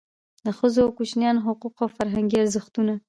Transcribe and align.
د 0.45 0.47
ښځو 0.57 0.79
او 0.85 0.91
کوچنیانو 0.97 1.45
حقوق 1.47 1.75
او 1.83 1.87
فرهنګي 1.97 2.37
ارزښتونه. 2.39 2.93